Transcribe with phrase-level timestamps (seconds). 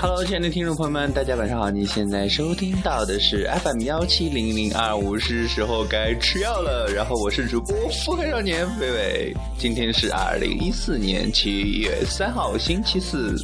[0.00, 1.68] Hello，亲爱的听众朋友们，大家晚上好！
[1.70, 6.88] 你现在收听到的是 FM 幺七零零二五，是时候该吃药了。
[6.94, 7.74] 然后我是主播
[8.04, 13.34] 腹黑少年飞伟，今天是二零一四年七月三号，星期四。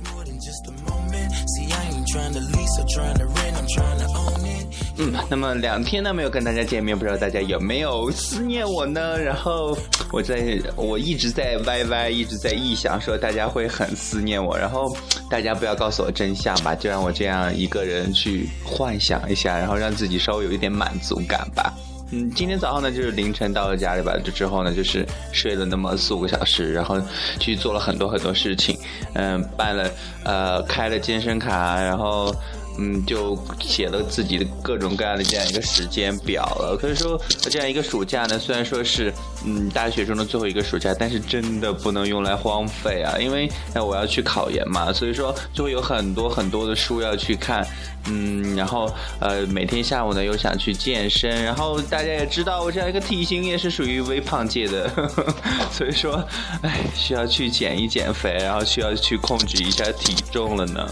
[5.30, 9.18] 那么两天呢没有跟大家见面，不知道大家有没有思念我呢？
[9.18, 9.76] 然后
[10.12, 14.94] 我在我一直在 YY，一直在臆想说大家会很思念我，然后
[15.30, 21.72] 大家不要告诉我真相吧，就让我这样一个人去幻想一下，然后让自己稍微有一点满足感吧。
[22.10, 27.00] 嗯，今天早上呢就是凌晨到了家里吧，这之后呢就是睡了那么四五个小时，然后
[27.40, 28.78] 去做了很多很多事情，
[29.14, 29.90] 嗯，办了
[30.24, 32.34] 呃开了健身卡，然后。
[32.78, 36.76] 嗯，就写了自己的各种各样的这样一个时间表了。
[36.80, 39.12] 可以说，这样一个暑假呢，虽然说是
[39.46, 47.66] 嗯大学中的最后一个暑假，但是真的不能用来荒废啊，因为我要去考研嘛，所以说就会有很多很多的书要去看。
[48.06, 54.90] 嗯，然后呃每天下午呢又想去健身，然后大家也知道我这样一个体型也是属于微胖界的，
[55.72, 56.22] 所以说
[56.60, 60.86] 哎需要去减一减肥，然后需要去控制一下体重了呢。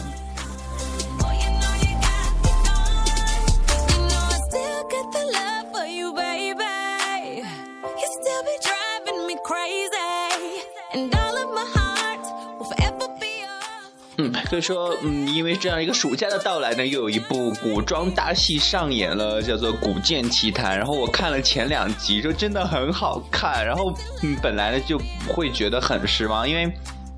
[14.18, 20.74] 嗯所以说，嗯，因为这样一个暑假的到来呢，又有一部古装大戏上演了，叫做《古剑奇谭》。
[20.76, 23.64] 然后我看了前两集，就真的很好看。
[23.64, 26.70] 然后，嗯，本来呢就会觉得很失望，因为。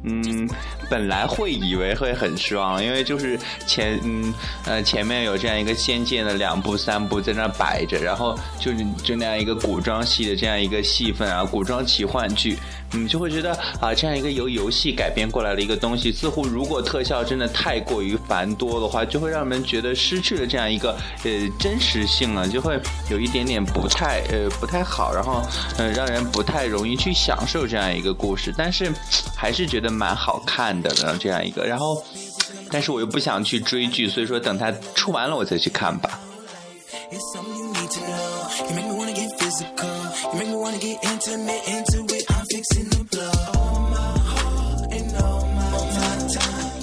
[0.06, 0.46] 嗯，
[0.90, 4.34] 本来会以为会很失望，因为就是前嗯
[4.66, 12.58] 呃前面有这样一个仙剑的两部三部在那摆着，然后就是就那样一个古装戏的这样一个戏份啊，古装奇幻剧，
[12.92, 20.92] 嗯就会觉得啊这样一个由游戏改编过来的一个东西，似乎如果特效真的太过于繁多的话，就会让人觉得失去了这样一个
[21.24, 22.78] 呃真实性了，就会
[23.10, 25.42] 有一点点不太呃不太好，然后
[25.78, 28.92] 嗯让人不太容易去享受这样一个故事，但是
[29.34, 29.94] 还是觉得。
[29.94, 32.02] 蛮好看的呢，这样一个，然后，
[32.68, 36.18] 但是我又不想去追剧，所以说等它出完了我再去看吧。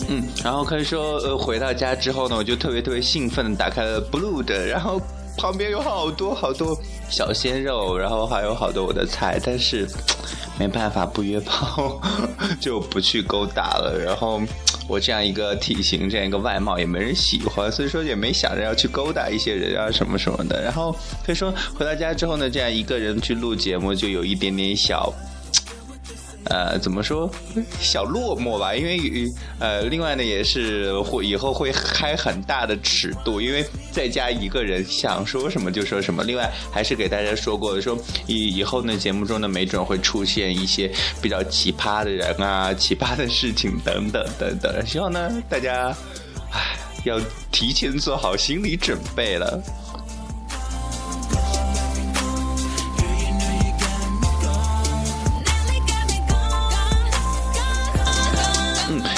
[0.09, 5.01] 嗯，然后可以说，呃，回到家之后呢，我就特别特别兴奋的打开了 Blue 的，然后
[5.37, 6.77] 旁边有好多好多
[7.09, 9.87] 小鲜肉，然后还有好多我的菜，但是。
[10.59, 11.99] 没办法，不约炮
[12.61, 13.97] 就不去勾搭了。
[13.97, 14.39] 然后
[14.87, 20.61] 我这样一个体型，这样一个外貌也没人喜欢，所以说也没想着要去勾搭一些人啊什么什么的。
[20.61, 25.11] 然后所以说回到家之后呢，这样一个人去录节目，就有一点点小。
[26.45, 27.29] 呃，怎么说，
[27.79, 28.75] 小落寞吧？
[28.75, 28.99] 因为
[29.59, 36.23] 呃，另外呢，也是会以后会开很大的尺度，因为在家一个人想说什么就说什么。
[36.23, 40.91] 另外，还是给大家说过的，说以以后呢，节目中呢，没准会出现一些
[41.21, 44.85] 比较奇葩的人啊，奇葩的事情等等等等。
[44.85, 45.95] 希望呢，大家
[46.51, 46.75] 唉，
[47.05, 47.19] 要
[47.51, 49.61] 提前做好心理准备了。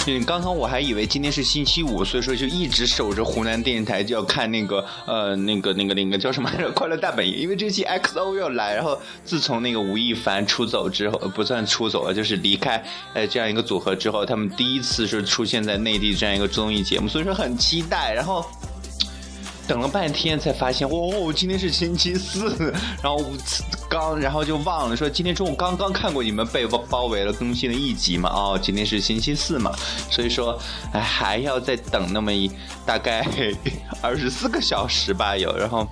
[0.05, 8.75] 嗯，刚刚我还以为今天是星期五，所以说就一直守着湖南电视台，就要看那个呃那个那个那个叫什么《快乐大本营》，因为这期 XO 要来。
[8.75, 18.13] 然后自从那个吴亦凡出走之后，不算出走了，就是离开呃这样一个组合之后，他们第一次是出现在内地这样一个综艺节目，所以说很期待。
[18.13, 18.45] 然后。
[19.67, 23.23] 等了半天才发现，哦，今天是星期四， 然后
[23.89, 29.71] 刚，然后就忘了说今天中午刚刚看过你们被包包围了更新了一集嘛，哦，今天是星期四嘛，
[30.11, 30.59] 所以说，
[30.91, 32.51] 哎，还要再等那么一
[32.85, 33.25] 大概
[34.01, 35.87] 二十四个小时吧，有，然后。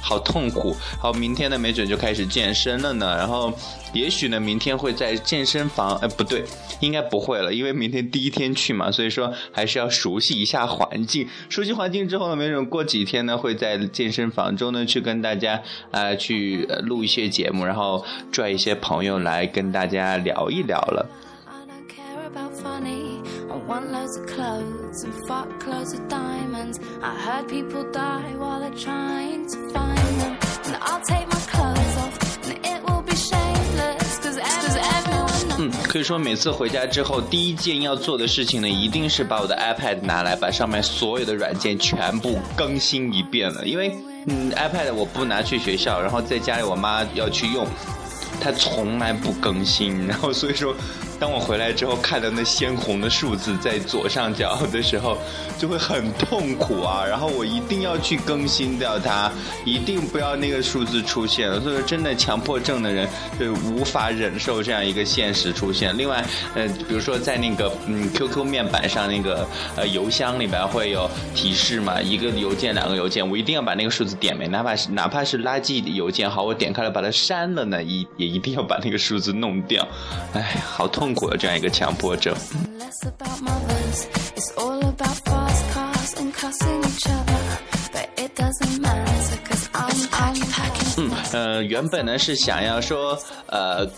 [0.00, 3.16] 好痛苦，好，明天呢，没准就开始健身了呢。
[3.16, 3.52] 然后，
[3.92, 6.42] 也许呢，明天会在健身房，哎，不对，
[6.80, 11.28] 应该不会了，因为明天第一天去嘛，所以说还是要熟悉一下环境。
[11.48, 21.06] 熟悉环境之后呢，没准过几天呢，会在健身房中呢，去跟大家呃去录一些节目，然后拽一些朋友来跟大家聊一聊了。
[35.56, 43.64] 嗯，可以说每次回家之后，第一件要做的事情呢，一定是把我的 iPad 拿来，把上面所有的软件全部更新一遍了。
[43.64, 43.96] 因为，
[44.26, 47.64] 嗯，iPad 我不拿去学校，然后在家里我妈要去用，
[48.40, 50.74] 她从来不更新，然后所以说。
[51.20, 55.18] 当我回来之后看到那鲜红的数字在左上角的时候，
[55.58, 57.04] 就会很痛苦啊。
[57.06, 59.30] 然后我一定要去更新掉它，
[59.66, 61.52] 一定不要那个数字出现。
[61.60, 63.06] 所以说，真的强迫症的人
[63.38, 65.96] 就无法忍受这样一个现实出现。
[65.98, 66.24] 另外，
[66.54, 69.46] 呃，比如说在那个嗯 QQ 面板上那个
[69.76, 79.86] 呃邮箱里边会有提示嘛，一个邮件两个邮件，我一定要把那个数字点没，哪怕是哪怕是垃圾邮件，好，我点开了把它删了呢，一也一定要把那个数字弄掉。
[80.32, 82.34] 哎，好痛苦的，这样一个强迫症。
[90.96, 93.88] 嗯，呃，原本呢是想要说，呃。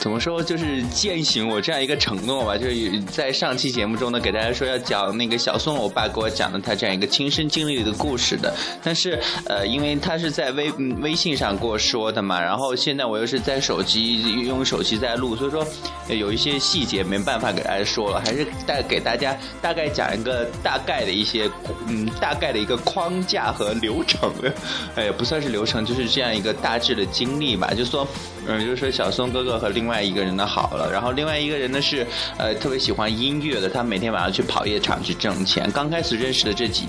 [0.00, 0.42] 怎么说？
[0.42, 8.54] 就是践行我这样一个承诺吧，就是在上期节目中呢，给大家说要讲那个小宋欧巴给我讲的他这样一个亲身经历的故事的。
[8.82, 10.70] 但是，呃，因为他是在微
[11.02, 15.66] 微信上跟我说的嘛，然后现在我又是在手机用手机在录，所以说
[16.08, 21.50] 有一些细节没办法给大家说了，还是带给大家大概讲一个大概的一些，
[21.88, 24.32] 嗯，大概的一个框架和流程。
[24.96, 27.74] 哎也，不算是流程，就是这样一个大致的经历吧。
[27.76, 28.08] 就说，
[28.50, 30.00] 嗯，就是说小宋哥哥和另外。
[30.00, 32.06] 一个人的好了，然后另外一个人呢是
[32.36, 35.70] 呃特别喜欢音乐的，他每天晚上去跑夜场去挣钱。
[35.72, 36.86] 刚开始认识的这几，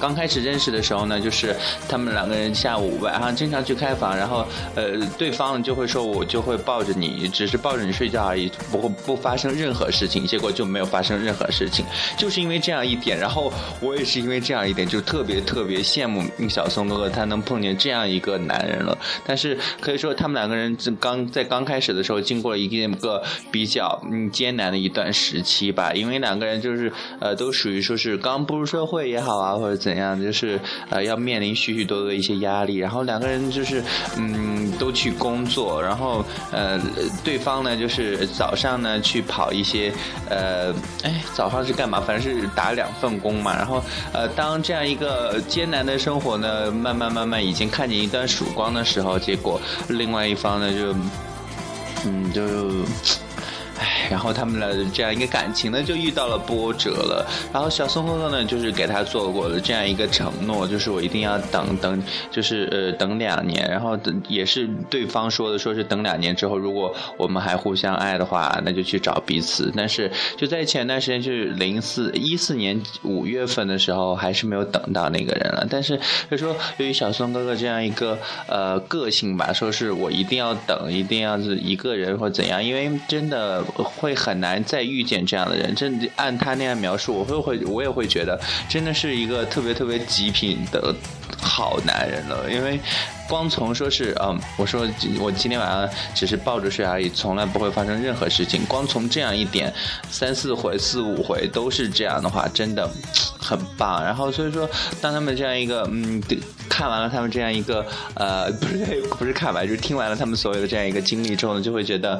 [0.00, 1.54] 刚开始认识的时候呢，就是
[1.88, 4.46] 他们两个人下午晚上经常去开房，然后
[4.76, 10.24] 呃对方就会说我就会抱着你，只是抱着你睡觉而已，不会不发生任何事情。
[10.24, 11.84] 结果就没有发生任何事情，
[12.16, 18.96] 就是因为这样一点，然后我也是因为这样一点，就特别特别羡慕小松哥哥他能碰见这样一个男人了。
[19.26, 22.14] 但是可以说他们两个人刚在刚开始的时候。
[22.24, 30.58] 经过了一个比较嗯艰难的一段时期吧，因为两个人就是呃都属于说是刚步入社会也好啊，或者怎样，就是
[30.88, 33.82] 呃要面临许许多多一些压力，然后两个人就是
[34.16, 36.80] 嗯都去工作，然后呃
[37.22, 39.92] 对方呢就是早上呢去跑一些
[40.30, 42.00] 呃哎早上是干嘛？
[42.00, 43.82] 反正是打两份工嘛，然后
[44.14, 50.94] 呃当这样一个艰难的生活呢慢慢慢慢已经看见一段曙光的时候，结果另外一方呢就。
[52.04, 52.42] 嗯，就。
[54.10, 57.26] 然后他们的这样一个感情呢，就遇到了波折了。
[57.52, 63.68] 然后小松哥哥呢，就是给他做过了这样一个承诺，就是我一定要等等，就是呃等两年。
[63.70, 69.72] 然后等也是对方说的，说是等两年之后，如果我们还互相爱的话，那就去找彼此。
[69.76, 75.66] 但是就在前段时间，就是零四一四年五月份的时候，还是没有等到那个人了。
[75.70, 75.98] 但是
[76.30, 83.64] 他说由于小松哥哥这样一个呃个性吧，说是我一定要等，一定要是一个人或怎样，因为真的。
[83.96, 90.94] 会很难再遇见这样的人，真按他那样描述，我会会我也会觉得，真的是一个特别特别极品的
[91.40, 92.78] 好男人了，因为。
[93.26, 94.86] 光从说是嗯，我说
[95.18, 98.62] 我今天晚上只是抱着睡而已，从来不会发生任何事情。
[98.66, 99.72] 光从这样一点，
[100.10, 102.86] 三四回、四五回都是这样的话，真的
[103.40, 104.04] 很棒。
[104.04, 104.68] 然后所以说，
[105.00, 106.22] 当他们这样一个嗯，
[106.74, 107.86] 看完了他们这样一个
[108.16, 112.14] 呃， 不是不是看完，就是听完了他们所有的这样一个经历之后呢，就会觉得，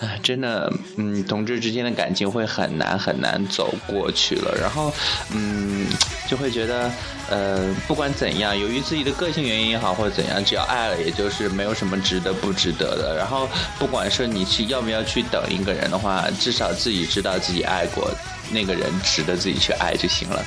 [0.00, 4.58] 啊，真的嗯，同志之间的感情会很难很难走过去了。
[4.60, 4.92] 然后
[5.32, 5.86] 嗯，
[6.28, 6.90] 就会觉得
[7.30, 10.44] 呃，不管怎样，由于自己的个性原因也好，或者怎样。
[10.44, 13.16] 只要爱了，也就是没有什么值得不值得的。
[13.16, 13.48] 然后，
[13.78, 18.10] 不管说你去要不要去等一个人的话，至少自己知道自己爱过
[18.50, 20.44] 那个人，值得自己去爱就行了。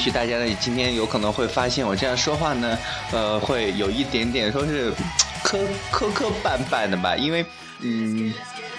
[0.00, 2.78] 许大家呢今天有可能会发现我这样说话呢，
[3.12, 4.92] 呃，会有一点点说是。
[5.42, 5.58] 磕
[5.90, 7.44] 磕磕绊绊的吧，因为
[7.80, 8.32] 嗯，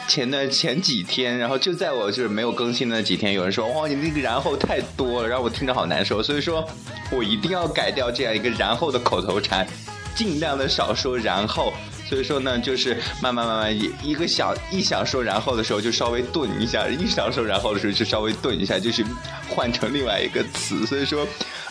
[0.07, 6.63] 前的前几天，然后就在我就是没有更新的几天，有人说哇，你那个然后太多了，让我听着好难受，所以说
[7.11, 9.67] 我一定要改掉这样一个然后的口头禅，
[10.15, 11.73] 尽量的少说然后。
[12.11, 19.05] 所以说呢，就是慢慢慢慢一一个想一想说然后的时候就稍微顿一下，一想说然后的时候就稍微顿一下，就是
[19.47, 20.85] 换成另外一个词。
[20.85, 21.25] 所以说，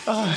[0.05, 0.35] 唉。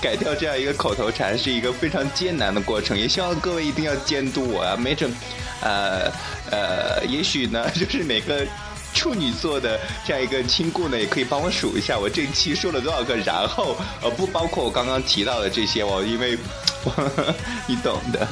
[0.00, 4.76] 改掉这样一个口头禅是一个非常艰难的过程，也希望各位一定要监督我啊！
[4.76, 5.12] 没准，
[5.60, 6.08] 呃
[6.48, 8.46] 呃，也许呢， 就是每个
[8.94, 16.38] 处女座的这样一个亲故呢，也可以帮我数一下我这期说了多少个然后，呃，不包括我刚刚提到的这些哦，因为
[17.66, 18.28] 你懂的。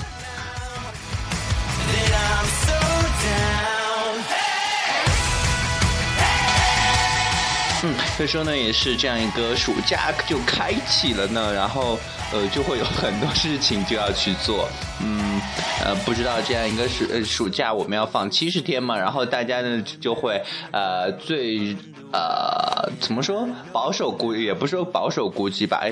[7.84, 11.98] 嗯，所以说呢，也是这样一个暑假就开启了呢，然后
[12.32, 14.68] 呃就会有很多事情就要去做，
[15.00, 15.40] 嗯
[15.84, 21.76] 呃不知道这样一个暑呃暑假我们要放七十天嘛，然后大家呢就会呃最
[22.12, 25.90] 呃怎么说保守估也不是说保守估计吧，哎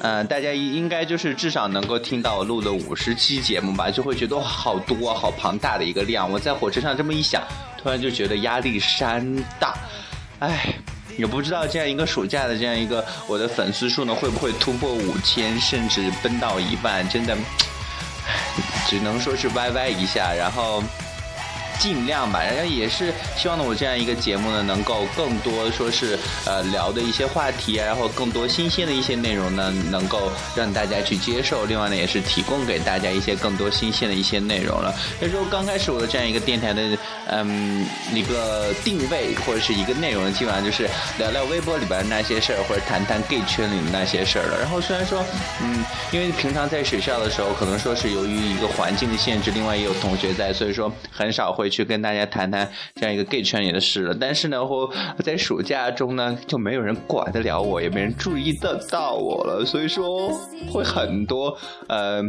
[0.00, 7.42] 呃大家应该就是至少能够听到我录的五十期节目吧，就会觉得好多好庞大的一个量，我在火车上这么一想，
[7.82, 9.24] 突然就觉得压力山
[9.58, 9.74] 大，
[10.40, 10.74] 哎。
[11.16, 17.06] 也不知道这样一个暑假的这样一个我的粉丝数呢会不会突破五千，甚至奔到一万？
[17.10, 17.36] 真的，
[18.88, 20.82] 只能说是歪歪一下，然后。
[21.80, 31.64] 尽量吧，然后也是希望呢，我这样一个节目呢，能够更多说是呃聊的一些话题啊，然后更多新鲜的一些内容呢，能够让大家去接受。
[31.64, 34.94] 另外呢，也是提供给大家一些更多新鲜的一些内容了。
[35.18, 36.82] 所以说，刚开始我的这样一个电台的
[37.28, 37.82] 嗯
[38.12, 40.86] 一个定位或者是一个内容，基本上就是
[41.18, 44.58] 聊聊微博里边那些事儿，或者谈谈 gay 圈里的那些事儿了。
[44.60, 45.24] 然后虽然说
[45.62, 45.82] 嗯，
[46.12, 51.69] 因为平常在学校的时候，可能说是由于一个环境的限制，另外也有同学在，所以说很少会。
[51.70, 60.28] 去跟大家谈谈这样一个 gay 圈里的事了，但是呢，我在暑假中呢，就没有人管得了我，也没人注意得到我了，所以说
[60.68, 61.56] 会很多，
[61.88, 62.20] 呃，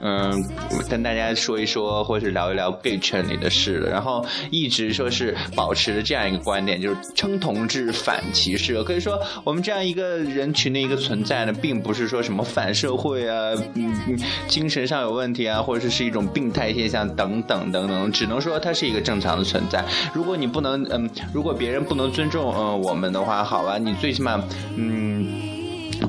[0.00, 0.32] 嗯，
[0.88, 3.90] 跟大家说一说，或是聊一聊 gay 圈里的事了。
[3.90, 8.82] 然后一直说是保持着这样一个观点，就是称同志反歧视。
[8.82, 18.85] 可以说，我们这样一个人群的一个存在呢，并不是说什么反社会啊，嗯，精神上有问题啊，或者是是一种病态现象等等等等，只能说它是。
[18.86, 19.84] 一个正常的存在。
[20.14, 24.42] 如果你不能，嗯，如果别人不能尊重，嗯，我们的话，好吧，你最起码，
[24.76, 25.26] 嗯，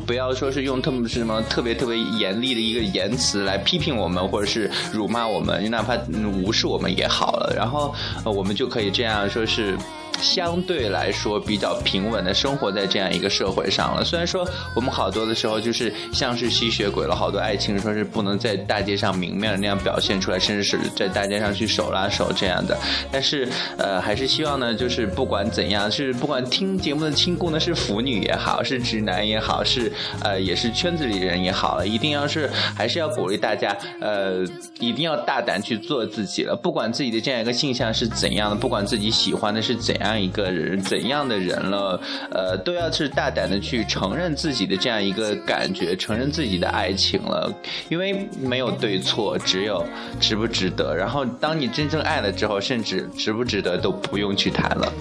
[0.05, 5.97] 不要说是用特么什么特别特别严厉的一个言辞来批评我们，或者是辱骂我们，你哪怕
[6.43, 7.53] 无视我们也好了。
[7.55, 7.93] 然后，
[8.23, 9.77] 我们就可以这样说是。
[10.21, 14.03] 相对来说比较平稳的生活在这样一个社会上了。
[14.03, 22.77] 虽然说我们好多的时候就是像是吸血鬼了，好多爱情说是不能在大街上明面那样表现出来，甚至是在大街上去手拉手这样的。
[23.11, 23.47] 但是
[23.77, 29.91] 呃，还是希望呢，就是不管怎样，是不管听节目的亲故呢是腐女也好，是直男也好，是
[30.23, 34.43] 呃也是圈子里人也好，一定要是还是要鼓励大家，呃，
[34.79, 36.55] 一定要大胆去做自己了。
[36.55, 40.06] 不管自己的这样一个性向是怎样的，不管自己喜欢的是怎样。
[40.07, 41.99] 样一个人怎样的人了，
[42.31, 47.53] 呃，都要是大胆的去承认自己的这样一个感觉，承认自己的爱情了，
[47.89, 49.85] 因为没有对错，只有
[50.19, 50.95] 值不值得。
[50.95, 54.93] 然后，当你真正爱了之后，甚至值不值得都不用去谈了。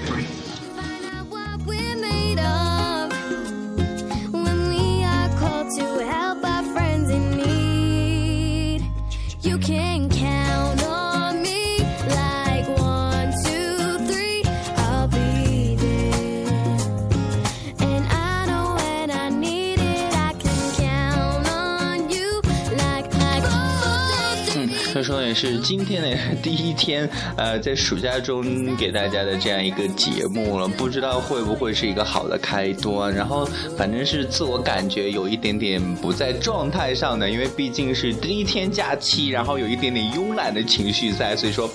[25.27, 33.13] 也是今天的第一天，呃，在暑假中给大家的这样一个节目了，不知道会不会是一个好的开端。
[33.13, 33.45] 然后
[33.77, 41.69] 反正是自我感觉有一点点不在状态上的，因为毕竟是第一天假期，然后有一点点慵懒的情绪在，所以说，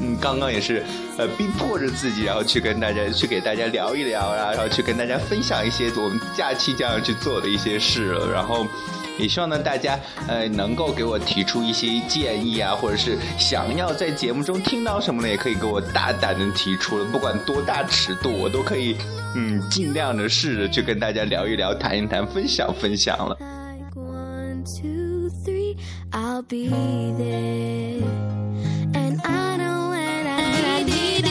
[0.00, 0.82] 嗯，刚刚也是
[1.18, 8.66] 呃逼迫着自己，然后去跟大家去给大家聊一聊啊，然后去跟大家分享一些我们假期将要去做的一些事了，然后。
[9.18, 18.96] 也希望呢，大家呃能够给我提出一些建议啊，或者是想要在节目中听到什么呢，也可以给我大胆的提出了，不管多大尺度，我都可以
[19.36, 23.36] 嗯尽量的试着去跟大家聊一聊、谈一谈、分享分享了。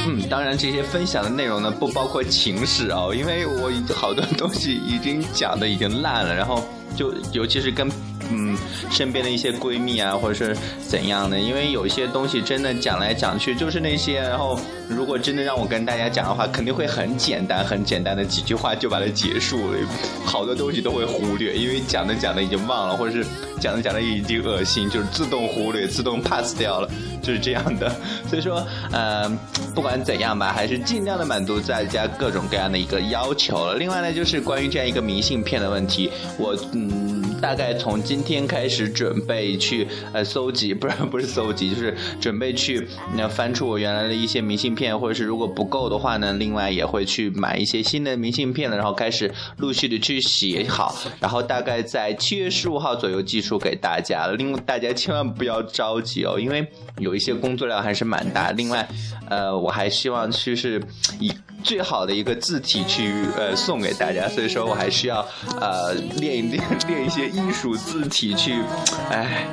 [0.08, 6.64] 嗯，当然这些分享的内容呢，不包括情史哦，因为我好多东西已经讲的已经烂了，然后。
[6.96, 7.90] 就尤其是跟
[8.30, 8.58] 嗯
[8.90, 10.56] 身边的一些闺蜜啊，或者是
[10.88, 19.78] 怎样的，因为有一些东西真的讲来讲去就是那些，然后如果真的让我跟大家讲的话，肯定会很简单，很简单的几句话就把它结束了，
[20.26, 23.26] 好多东西都会忽略，因为讲着讲着已经忘了，或者是
[23.60, 26.90] 讲着讲着已经恶心，就是自动忽略、自动 pass 掉了，
[27.22, 27.92] 就是这样的。
[28.30, 29.30] 所以说，呃，
[29.74, 33.76] 不管怎样吧，还是尽量的满足大家各种各样的一个要求了。
[33.76, 36.56] 另外呢，就是关于这样一个明信片的问题，我。
[36.74, 37.11] 嗯，
[37.42, 54.28] 大概从今天开始准备去呃搜集，不是不是搜集，就是准备去那翻出我原来的一些明信片，或者是如果不够的话呢，另外也会去买一些新的明信片了，然后开始陆续的去写好，然后大概在七月十五号左右寄出给大家。
[54.38, 56.66] 另大家千万不要着急哦，因为
[57.00, 58.52] 有一些工作量还是蛮大。
[58.52, 58.88] 另外，
[59.30, 60.80] 呃，我还希望就是
[61.20, 61.32] 以。
[61.64, 65.26] 最好的一个字体去呃送给大家，所以说我还需要
[65.60, 68.62] 呃练一练 练一些艺术字体去，
[69.10, 69.46] 哎。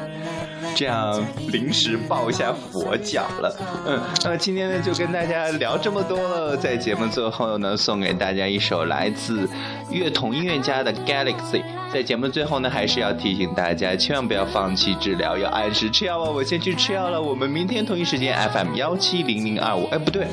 [0.75, 9.49] 这样临时抱一下佛脚了，嗯，那么今天呢就跟大家聊这么多了，在节目最后呢送给大家一首来自
[9.91, 16.33] 乐童音乐家的 Galaxy，在节目最后呢还是要提醒大家千万不要放弃治疗，要按时吃药哦。
[16.35, 20.27] 我先去吃药了，我们明天同一时间 FM 幺七零零二五，哎不对，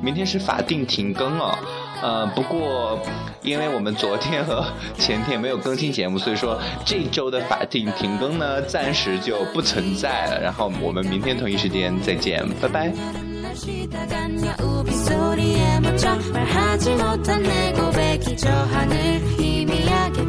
[0.00, 1.58] 明天是法定停更哦。
[2.02, 2.98] 呃，不过，
[3.42, 4.64] 因为我们昨天和
[4.98, 10.40] 前天没有更新节目，所以说这周的法定停更呢，暂时就不存在了。
[10.40, 12.92] 然后我们明天同一时间再见，拜拜。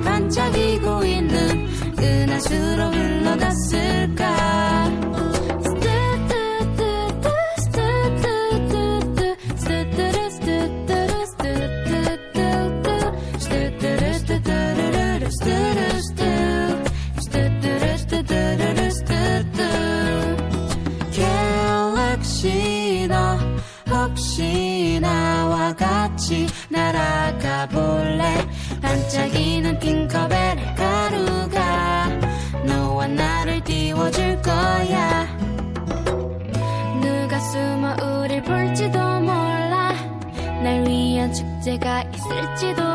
[0.02, 1.68] 반짝이고 있는
[2.00, 4.63] 은하수로 흘러갔을까?
[41.32, 42.93] 축제가 있을지도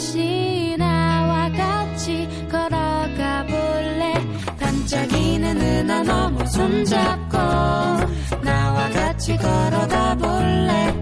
[0.00, 4.14] 혹시 나와 같이 걸어가 볼래?
[4.58, 7.36] 반짝이는 은하 너머 손잡고
[8.42, 10.94] 나와 같이 걸어가 볼래?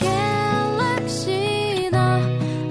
[0.00, 2.18] 갤럭시 너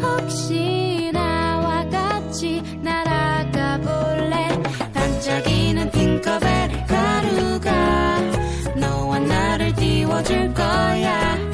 [0.05, 4.49] 혹시 나와 같이 날아가 볼래?
[4.93, 8.19] 반짝이는 핑커벨의 가루가
[8.75, 11.48] 너와 나를 띄워줄 거야